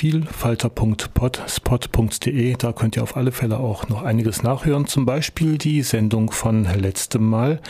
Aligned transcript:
vielfalter.potspot.de. 0.00 2.56
Da 2.56 2.72
könnt 2.72 2.96
ihr 2.96 3.02
auf 3.02 3.18
alle 3.18 3.32
Fälle 3.32 3.58
auch 3.58 3.86
noch 3.88 4.02
einiges 4.02 4.42
nachhören. 4.42 4.86
Zum 4.86 5.04
Beispiel 5.04 5.58
die 5.58 5.82
Sendung 5.82 6.30
von 6.30 6.64
letztem 6.64 7.26
Mal. 7.26 7.60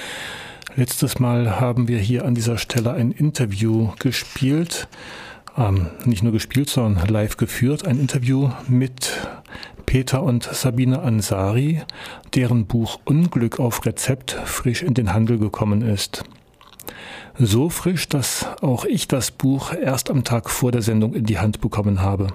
Letztes 0.77 1.19
Mal 1.19 1.59
haben 1.59 1.89
wir 1.89 1.99
hier 1.99 2.25
an 2.25 2.37
dieser 2.37 2.57
Stelle 2.57 2.93
ein 2.93 3.11
Interview 3.11 3.89
gespielt. 3.99 4.87
Ähm, 5.57 5.89
nicht 6.05 6.23
nur 6.23 6.31
gespielt, 6.31 6.71
sondern 6.71 7.09
live 7.09 7.37
geführt. 7.37 7.85
Ein 7.85 7.99
Interview 7.99 8.51
mit 8.69 9.27
Peter 9.85 10.23
und 10.23 10.45
Sabine 10.45 11.03
Ansari, 11.03 11.83
deren 12.35 12.67
Buch 12.67 13.01
Unglück 13.05 13.59
auf 13.59 13.85
Rezept 13.85 14.39
frisch 14.45 14.83
in 14.83 14.95
den 14.95 15.13
Handel 15.13 15.39
gekommen 15.39 15.83
ist. 15.83 16.23
So 17.39 17.71
frisch, 17.71 18.09
dass 18.09 18.47
auch 18.61 18.85
ich 18.85 19.09
das 19.09 19.31
Buch 19.31 19.73
erst 19.73 20.11
am 20.11 20.25
Tag 20.25 20.51
vor 20.51 20.73
der 20.73 20.83
Sendung 20.83 21.15
in 21.15 21.25
die 21.25 21.39
Hand 21.39 21.61
bekommen 21.61 22.03
habe. 22.03 22.29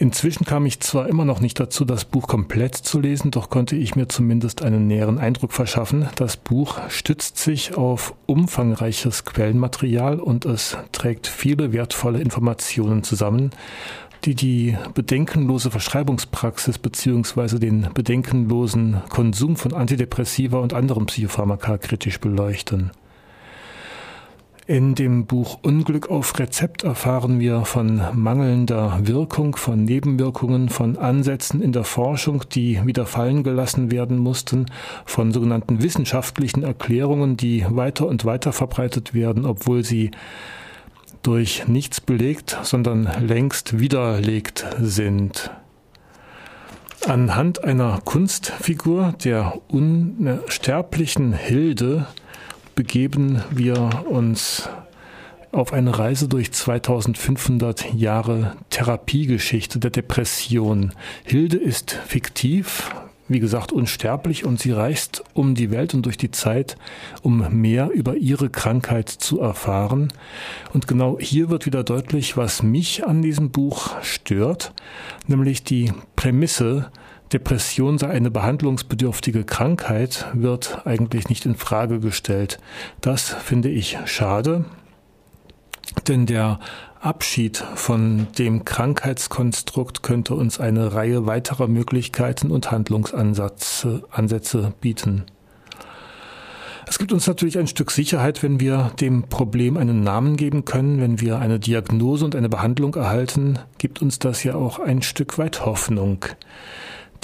Inzwischen 0.00 0.44
kam 0.44 0.64
ich 0.64 0.78
zwar 0.78 1.08
immer 1.08 1.24
noch 1.24 1.40
nicht 1.40 1.58
dazu, 1.58 1.84
das 1.84 2.04
Buch 2.04 2.28
komplett 2.28 2.76
zu 2.76 3.00
lesen, 3.00 3.32
doch 3.32 3.50
konnte 3.50 3.74
ich 3.74 3.96
mir 3.96 4.06
zumindest 4.06 4.62
einen 4.62 4.86
näheren 4.86 5.18
Eindruck 5.18 5.52
verschaffen. 5.52 6.08
Das 6.14 6.36
Buch 6.36 6.78
stützt 6.88 7.36
sich 7.38 7.76
auf 7.76 8.14
umfangreiches 8.26 9.24
Quellenmaterial 9.24 10.20
und 10.20 10.44
es 10.44 10.76
trägt 10.92 11.26
viele 11.26 11.72
wertvolle 11.72 12.20
Informationen 12.20 13.02
zusammen, 13.02 13.50
die 14.24 14.36
die 14.36 14.76
bedenkenlose 14.94 15.72
Verschreibungspraxis 15.72 16.78
bzw. 16.78 17.58
den 17.58 17.88
bedenkenlosen 17.92 19.02
Konsum 19.08 19.56
von 19.56 19.74
Antidepressiva 19.74 20.58
und 20.58 20.74
anderen 20.74 21.06
Psychopharmaka 21.06 21.76
kritisch 21.76 22.20
beleuchten. 22.20 22.92
In 24.68 24.94
dem 24.94 25.24
Buch 25.24 25.60
Unglück 25.62 26.10
auf 26.10 26.38
Rezept 26.38 26.84
erfahren 26.84 27.40
wir 27.40 27.64
von 27.64 28.02
mangelnder 28.12 28.98
Wirkung, 29.00 29.56
von 29.56 29.82
Nebenwirkungen, 29.82 30.68
von 30.68 30.98
Ansätzen 30.98 31.62
in 31.62 31.72
der 31.72 31.84
Forschung, 31.84 32.44
die 32.52 32.78
wieder 32.84 33.06
fallen 33.06 33.44
gelassen 33.44 33.90
werden 33.90 34.18
mussten, 34.18 34.66
von 35.06 35.32
sogenannten 35.32 35.82
wissenschaftlichen 35.82 36.64
Erklärungen, 36.64 37.38
die 37.38 37.64
weiter 37.70 38.06
und 38.06 38.26
weiter 38.26 38.52
verbreitet 38.52 39.14
werden, 39.14 39.46
obwohl 39.46 39.86
sie 39.86 40.10
durch 41.22 41.66
nichts 41.66 42.02
belegt, 42.02 42.58
sondern 42.60 43.08
längst 43.26 43.80
widerlegt 43.80 44.66
sind. 44.78 45.50
Anhand 47.06 47.64
einer 47.64 48.02
Kunstfigur 48.04 49.14
der 49.24 49.62
unsterblichen 49.68 51.32
Hilde 51.32 52.06
begeben 52.78 53.42
wir 53.50 54.04
uns 54.08 54.68
auf 55.50 55.72
eine 55.72 55.98
Reise 55.98 56.28
durch 56.28 56.52
2500 56.52 57.92
Jahre 57.92 58.52
Therapiegeschichte 58.70 59.80
der 59.80 59.90
Depression. 59.90 60.92
Hilde 61.24 61.56
ist 61.56 61.90
fiktiv, 61.90 62.94
wie 63.26 63.40
gesagt, 63.40 63.72
unsterblich 63.72 64.44
und 64.44 64.60
sie 64.60 64.70
reist 64.70 65.24
um 65.34 65.56
die 65.56 65.72
Welt 65.72 65.92
und 65.92 66.06
durch 66.06 66.18
die 66.18 66.30
Zeit, 66.30 66.76
um 67.20 67.60
mehr 67.60 67.90
über 67.90 68.14
ihre 68.14 68.48
Krankheit 68.48 69.08
zu 69.08 69.40
erfahren. 69.40 70.12
Und 70.72 70.86
genau 70.86 71.18
hier 71.18 71.50
wird 71.50 71.66
wieder 71.66 71.82
deutlich, 71.82 72.36
was 72.36 72.62
mich 72.62 73.04
an 73.04 73.22
diesem 73.22 73.50
Buch 73.50 74.00
stört, 74.02 74.72
nämlich 75.26 75.64
die 75.64 75.92
Prämisse, 76.14 76.92
Depression 77.32 77.98
sei 77.98 78.08
eine 78.08 78.30
behandlungsbedürftige 78.30 79.44
Krankheit, 79.44 80.26
wird 80.32 80.86
eigentlich 80.86 81.28
nicht 81.28 81.44
in 81.46 81.56
Frage 81.56 82.00
gestellt. 82.00 82.58
Das 83.00 83.28
finde 83.28 83.68
ich 83.68 83.98
schade, 84.06 84.64
denn 86.06 86.26
der 86.26 86.58
Abschied 87.00 87.58
von 87.74 88.26
dem 88.38 88.64
Krankheitskonstrukt 88.64 90.02
könnte 90.02 90.34
uns 90.34 90.58
eine 90.58 90.94
Reihe 90.94 91.26
weiterer 91.26 91.68
Möglichkeiten 91.68 92.50
und 92.50 92.70
Handlungsansätze 92.70 94.04
Ansätze 94.10 94.72
bieten. 94.80 95.24
Es 96.88 96.98
gibt 96.98 97.12
uns 97.12 97.26
natürlich 97.26 97.58
ein 97.58 97.66
Stück 97.66 97.90
Sicherheit, 97.90 98.42
wenn 98.42 98.60
wir 98.60 98.92
dem 98.98 99.24
Problem 99.24 99.76
einen 99.76 100.02
Namen 100.02 100.36
geben 100.36 100.64
können, 100.64 101.00
wenn 101.02 101.20
wir 101.20 101.38
eine 101.38 101.60
Diagnose 101.60 102.24
und 102.24 102.34
eine 102.34 102.48
Behandlung 102.48 102.94
erhalten, 102.94 103.58
gibt 103.76 104.00
uns 104.00 104.18
das 104.18 104.42
ja 104.42 104.54
auch 104.54 104.78
ein 104.78 105.02
Stück 105.02 105.36
weit 105.36 105.66
Hoffnung. 105.66 106.24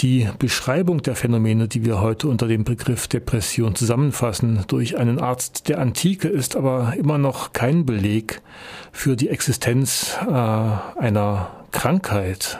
Die 0.01 0.27
Beschreibung 0.39 1.01
der 1.03 1.15
Phänomene, 1.15 1.69
die 1.69 1.85
wir 1.85 2.01
heute 2.01 2.27
unter 2.27 2.47
dem 2.47 2.65
Begriff 2.65 3.07
Depression 3.07 3.75
zusammenfassen, 3.75 4.65
durch 4.67 4.97
einen 4.97 5.19
Arzt 5.19 5.69
der 5.69 5.79
Antike 5.79 6.27
ist 6.27 6.57
aber 6.57 6.93
immer 6.97 7.17
noch 7.17 7.53
kein 7.53 7.85
Beleg 7.85 8.41
für 8.91 9.15
die 9.15 9.29
Existenz 9.29 10.17
äh, 10.27 10.31
einer 10.31 11.49
Krankheit. 11.71 12.59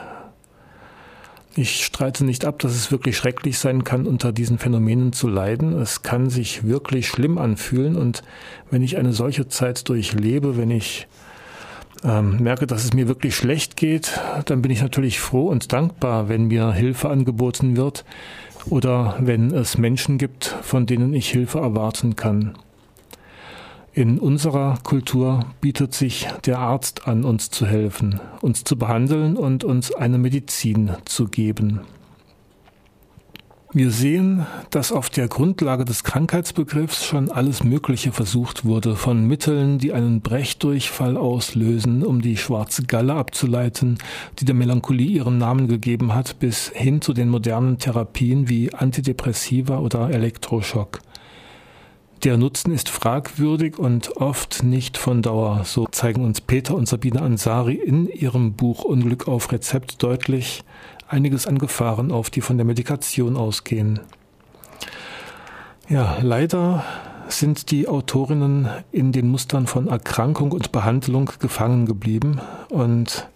Ich 1.56 1.84
streite 1.84 2.24
nicht 2.24 2.46
ab, 2.46 2.58
dass 2.58 2.72
es 2.72 2.90
wirklich 2.90 3.18
schrecklich 3.18 3.58
sein 3.58 3.84
kann, 3.84 4.06
unter 4.06 4.32
diesen 4.32 4.58
Phänomenen 4.58 5.12
zu 5.12 5.28
leiden. 5.28 5.78
Es 5.78 6.02
kann 6.02 6.30
sich 6.30 6.64
wirklich 6.64 7.06
schlimm 7.06 7.36
anfühlen 7.36 7.96
und 7.96 8.22
wenn 8.70 8.82
ich 8.82 8.96
eine 8.96 9.12
solche 9.12 9.46
Zeit 9.48 9.88
durchlebe, 9.90 10.56
wenn 10.56 10.70
ich 10.70 11.06
ähm, 12.06 12.38
merke, 12.40 12.66
dass 12.66 12.84
es 12.84 12.92
mir 12.94 13.08
wirklich 13.08 13.34
schlecht 13.34 13.76
geht, 13.76 14.20
dann 14.44 14.62
bin 14.62 14.70
ich 14.70 14.80
natürlich 14.80 15.18
froh 15.18 15.48
und 15.48 15.72
dankbar, 15.72 16.28
wenn 16.28 16.46
mir 16.46 16.72
Hilfe 16.72 17.10
angeboten 17.10 17.76
wird 17.76 18.04
oder 18.70 19.16
wenn 19.20 19.52
es 19.52 19.76
Menschen 19.76 20.16
gibt, 20.16 20.56
von 20.62 20.86
denen 20.86 21.12
ich 21.12 21.30
Hilfe 21.30 21.58
erwarten 21.58 22.14
kann. 22.14 22.54
In 23.92 24.18
unserer 24.18 24.78
Kultur 24.82 25.46
bietet 25.60 25.94
sich 25.94 26.28
der 26.44 26.58
Arzt 26.58 27.08
an, 27.08 27.24
uns 27.24 27.50
zu 27.50 27.66
helfen, 27.66 28.20
uns 28.42 28.62
zu 28.62 28.76
behandeln 28.76 29.36
und 29.36 29.64
uns 29.64 29.92
eine 29.94 30.18
Medizin 30.18 30.90
zu 31.06 31.28
geben. 31.28 31.80
Wir 33.76 33.90
sehen, 33.90 34.46
dass 34.70 34.90
auf 34.90 35.10
der 35.10 35.28
Grundlage 35.28 35.84
des 35.84 36.02
Krankheitsbegriffs 36.02 37.04
schon 37.04 37.30
alles 37.30 37.62
Mögliche 37.62 38.10
versucht 38.10 38.64
wurde, 38.64 38.96
von 38.96 39.26
Mitteln, 39.26 39.76
die 39.76 39.92
einen 39.92 40.22
Brechdurchfall 40.22 41.18
auslösen, 41.18 42.02
um 42.02 42.22
die 42.22 42.38
schwarze 42.38 42.84
Galle 42.84 43.12
abzuleiten, 43.12 43.98
die 44.38 44.46
der 44.46 44.54
Melancholie 44.54 45.18
ihren 45.18 45.36
Namen 45.36 45.68
gegeben 45.68 46.14
hat, 46.14 46.38
bis 46.38 46.70
hin 46.70 47.02
zu 47.02 47.12
den 47.12 47.28
modernen 47.28 47.76
Therapien 47.76 48.48
wie 48.48 48.72
Antidepressiva 48.72 49.76
oder 49.80 50.08
Elektroschock. 50.08 51.00
Der 52.24 52.38
Nutzen 52.38 52.72
ist 52.72 52.88
fragwürdig 52.88 53.78
und 53.78 54.16
oft 54.16 54.62
nicht 54.62 54.96
von 54.96 55.22
Dauer. 55.22 55.62
So 55.64 55.86
zeigen 55.90 56.24
uns 56.24 56.40
Peter 56.40 56.74
und 56.74 56.88
Sabine 56.88 57.20
Ansari 57.22 57.74
in 57.74 58.08
ihrem 58.08 58.54
Buch 58.54 58.84
Unglück 58.84 59.28
auf 59.28 59.52
Rezept 59.52 60.02
deutlich, 60.02 60.64
einiges 61.08 61.46
an 61.46 61.58
Gefahren 61.58 62.10
auf, 62.10 62.30
die 62.30 62.40
von 62.40 62.56
der 62.56 62.66
Medikation 62.66 63.36
ausgehen. 63.36 64.00
Ja, 65.88 66.18
leider 66.22 66.84
sind 67.28 67.70
die 67.70 67.86
Autorinnen 67.86 68.68
in 68.92 69.12
den 69.12 69.28
Mustern 69.28 69.66
von 69.66 69.86
Erkrankung 69.86 70.52
und 70.52 70.72
Behandlung 70.72 71.30
gefangen 71.38 71.86
geblieben 71.86 72.40
und 72.70 73.28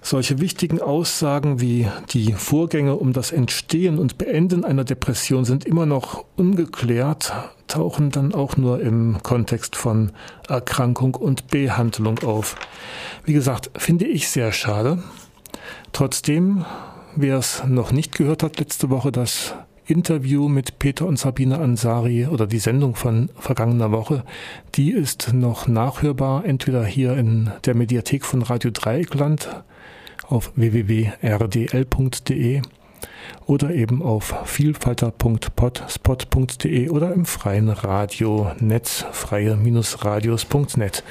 solche 0.00 0.40
wichtigen 0.40 0.80
Aussagen 0.80 1.60
wie 1.60 1.88
die 2.10 2.32
Vorgänge 2.32 2.94
um 2.94 3.12
das 3.12 3.32
Entstehen 3.32 3.98
und 3.98 4.16
Beenden 4.18 4.64
einer 4.64 4.84
Depression 4.84 5.44
sind 5.44 5.66
immer 5.66 5.84
noch 5.84 6.24
ungeklärt, 6.36 7.32
tauchen 7.68 8.10
dann 8.10 8.34
auch 8.34 8.56
nur 8.56 8.80
im 8.80 9.22
Kontext 9.22 9.76
von 9.76 10.12
Erkrankung 10.48 11.14
und 11.14 11.48
Behandlung 11.48 12.18
auf. 12.20 12.56
Wie 13.24 13.32
gesagt, 13.32 13.70
finde 13.76 14.06
ich 14.06 14.28
sehr 14.28 14.52
schade. 14.52 15.02
Trotzdem, 15.92 16.64
wer 17.16 17.38
es 17.38 17.62
noch 17.66 17.92
nicht 17.92 18.16
gehört 18.16 18.42
hat, 18.42 18.58
letzte 18.58 18.90
Woche 18.90 19.12
das 19.12 19.54
Interview 19.86 20.48
mit 20.48 20.78
Peter 20.78 21.06
und 21.06 21.18
Sabine 21.18 21.58
Ansari 21.58 22.26
oder 22.26 22.46
die 22.46 22.58
Sendung 22.58 22.94
von 22.94 23.30
vergangener 23.38 23.90
Woche, 23.90 24.22
die 24.74 24.90
ist 24.90 25.32
noch 25.32 25.66
nachhörbar, 25.66 26.44
entweder 26.44 26.84
hier 26.84 27.16
in 27.16 27.50
der 27.64 27.74
Mediathek 27.74 28.26
von 28.26 28.42
Radio 28.42 28.70
Dreieckland 28.70 29.48
auf 30.28 30.52
www.rdl.de 30.56 31.02
oder 33.46 33.70
eben 33.70 34.02
auf 34.02 34.34
vielfalter.potspot.de 34.44 36.90
oder 36.90 37.12
im 37.12 37.24
freien 37.24 37.68
Radio 37.68 38.50
Netz 38.58 39.04
freie-radios.net. 39.12 41.04